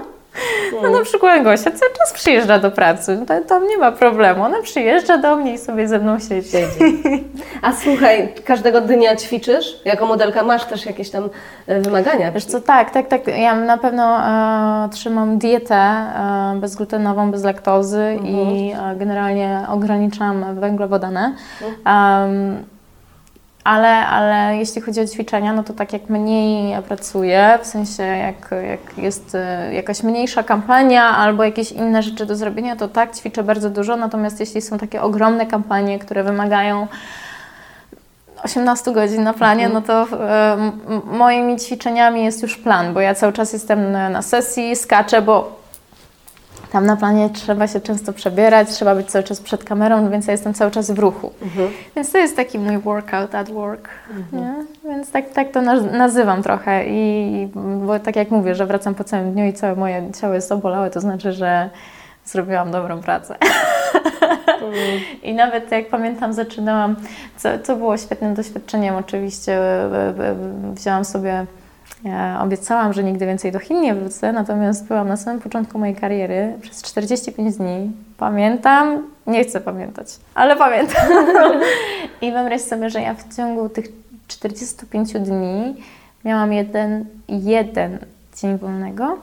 [0.84, 4.44] No na przykład Gosia cały czas przyjeżdża do pracy, to, tam nie ma problemu.
[4.44, 6.58] Ona przyjeżdża do mnie i sobie ze mną siedzi.
[7.62, 9.82] A słuchaj, każdego dnia ćwiczysz?
[9.86, 11.30] Jako modelka masz też jakieś tam
[11.68, 12.32] e, wymagania?
[12.32, 13.28] Wiesz co, tak, tak, tak.
[13.28, 21.36] Ja na pewno e, trzymam dietę e, bezglutenową, bez laktozy i e, generalnie ograniczam węglowodany.
[21.86, 22.77] Em,
[23.68, 28.52] ale, ale jeśli chodzi o ćwiczenia, no to tak jak mniej pracuję, w sensie jak,
[28.70, 33.44] jak jest e, jakaś mniejsza kampania albo jakieś inne rzeczy do zrobienia, to tak, ćwiczę
[33.44, 33.96] bardzo dużo.
[33.96, 36.88] Natomiast jeśli są takie ogromne kampanie, które wymagają
[38.44, 40.08] 18 godzin na planie, no to
[41.06, 45.60] moimi ćwiczeniami jest już plan, bo ja cały czas jestem na, na sesji, skaczę, bo
[46.72, 50.32] tam na planie trzeba się często przebierać, trzeba być cały czas przed kamerą, więc ja
[50.32, 51.32] jestem cały czas w ruchu.
[51.96, 53.90] Więc to jest taki mój workout at work.
[54.34, 54.54] Nie?
[54.86, 56.86] Więc tak, tak to naz- nazywam trochę.
[56.88, 57.48] I
[57.86, 60.90] bo tak jak mówię, że wracam po całym dniu i całe moje ciało jest obolałe,
[60.90, 61.70] to znaczy, że
[62.26, 63.36] zrobiłam dobrą pracę.
[65.24, 66.96] I nawet jak pamiętam, zaczynałam,
[67.38, 70.36] co, co było świetnym doświadczeniem, oczywiście e, e,
[70.74, 71.46] wzięłam sobie, e,
[72.42, 76.54] obiecałam, że nigdy więcej do Chin nie wrócę, natomiast byłam na samym początku mojej kariery
[76.62, 77.92] przez 45 dni.
[78.18, 81.08] Pamiętam, nie chcę pamiętać, ale pamiętam.
[82.22, 83.86] I wyobraź sobie, że ja w ciągu tych
[84.28, 85.76] 45 dni
[86.26, 88.00] miałam jeden, jeden
[88.42, 89.18] dzień wolnego,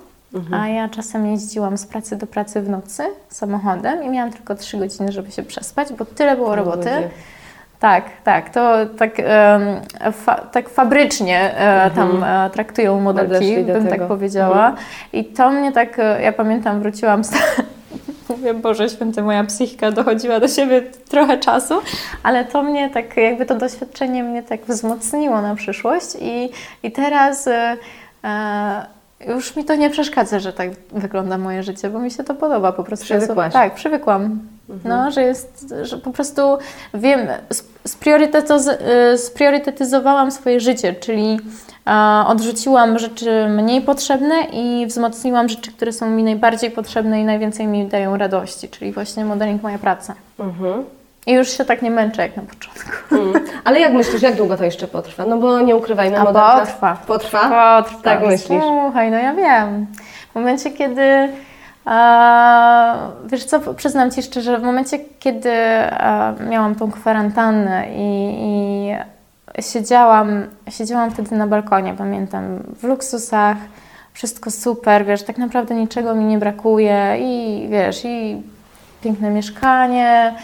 [0.52, 4.76] a ja czasem jeździłam z pracy do pracy w nocy samochodem i miałam tylko 3
[4.78, 6.90] godziny, żeby się przespać, bo tyle było roboty.
[7.84, 9.12] Tak, tak, to tak,
[10.12, 13.96] fa, tak fabrycznie e, tam e, traktują modelki, bym tego.
[13.96, 14.74] tak powiedziała.
[15.12, 17.32] I to mnie tak, e, ja pamiętam, wróciłam z...
[18.28, 21.74] Mówię, Boże Święty, moja psychika dochodziła do siebie trochę czasu,
[22.22, 26.50] ale to mnie tak, jakby to doświadczenie mnie tak wzmocniło na przyszłość i,
[26.82, 27.76] i teraz e,
[28.24, 28.86] e,
[29.26, 32.72] już mi to nie przeszkadza, że tak wygląda moje życie, bo mi się to podoba
[32.72, 33.04] po prostu.
[33.04, 33.52] Przywykłaś.
[33.52, 34.40] Tak, przywykłam.
[34.84, 36.58] No, że jest, że po prostu
[36.94, 37.20] wiem,
[39.14, 41.40] y, spriorytetyzowałam swoje życie, czyli
[42.26, 47.86] odrzuciłam rzeczy mniej potrzebne i wzmocniłam rzeczy, które są mi najbardziej potrzebne i najwięcej mi
[47.86, 50.14] dają radości, czyli właśnie modeling moja praca.
[50.38, 50.84] Mhm.
[51.26, 52.90] I już się tak nie męczę jak na początku.
[53.14, 53.44] Mm.
[53.64, 55.26] Ale jak myślisz, jak długo to jeszcze potrwa?
[55.26, 56.60] No bo nie ukrywajmy, A modelka...
[56.60, 56.96] potrwa.
[57.06, 57.82] Potrwa?
[57.82, 58.02] Potrwa.
[58.02, 58.62] Tak myślisz?
[58.62, 59.86] Słuchaj, no ja wiem.
[60.32, 61.28] W momencie, kiedy...
[61.84, 62.94] A,
[63.26, 65.52] wiesz co, przyznam Ci szczerze, w momencie, kiedy
[65.90, 73.56] a, miałam tą kwarantannę i, i siedziałam, siedziałam wtedy na balkonie, pamiętam, w luksusach,
[74.12, 78.42] wszystko super, wiesz, tak naprawdę niczego mi nie brakuje i wiesz, i
[79.02, 80.34] piękne mieszkanie,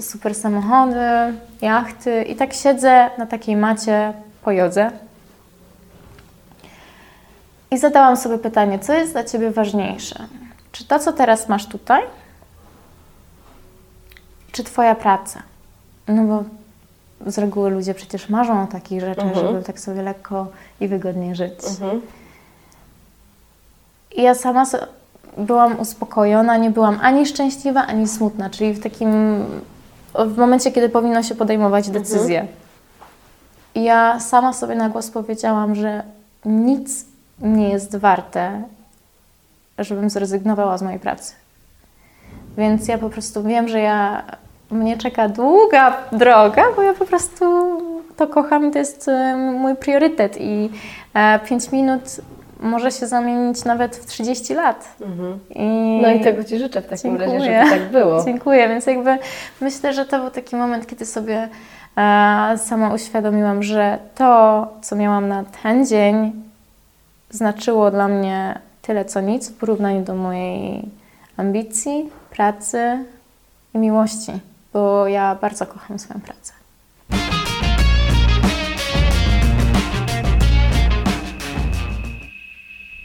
[0.00, 4.90] super samochody, jachty i tak siedzę na takiej macie po jodze
[7.70, 10.26] i zadałam sobie pytanie, co jest dla Ciebie ważniejsze?
[10.72, 12.02] Czy to, co teraz masz tutaj,
[14.52, 15.42] czy Twoja praca?
[16.08, 16.44] No bo
[17.30, 20.46] z reguły ludzie przecież marzą o takich rzeczach, żeby tak sobie lekko
[20.80, 21.52] i wygodnie żyć.
[21.70, 22.00] Mhm.
[24.16, 24.64] I ja sama
[25.38, 29.10] byłam uspokojona, nie byłam ani szczęśliwa, ani smutna, czyli w takim,
[30.14, 32.46] w momencie, kiedy powinno się podejmować decyzję.
[33.74, 36.02] I ja sama sobie na głos powiedziałam, że
[36.44, 37.04] nic
[37.40, 38.62] nie jest warte,
[39.78, 41.34] żebym zrezygnowała z mojej pracy.
[42.58, 44.22] Więc ja po prostu wiem, że ja,
[44.70, 47.44] mnie czeka długa droga, bo ja po prostu
[48.16, 50.36] to kocham i to jest e, mój priorytet.
[50.40, 50.70] I
[51.48, 52.02] 5 minut
[52.62, 54.96] może się zamienić nawet w 30 lat.
[55.50, 57.64] I No i tego Ci życzę w takim razie, Dziękuję.
[57.66, 58.24] żeby tak było.
[58.24, 59.18] Dziękuję, więc jakby
[59.60, 61.48] myślę, że to był taki moment, kiedy sobie
[61.96, 66.32] e, sama uświadomiłam, że to, co miałam na ten dzień,
[67.30, 70.88] znaczyło dla mnie tyle co nic w porównaniu do mojej
[71.36, 73.04] ambicji, pracy
[73.74, 74.32] i miłości,
[74.72, 76.52] bo ja bardzo kocham swoją pracę.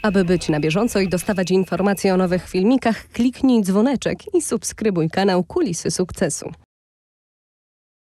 [0.02, 5.44] Aby być na bieżąco i dostawać informacje o nowych filmikach, kliknij dzwoneczek i subskrybuj kanał
[5.44, 6.52] Kulisy Sukcesu.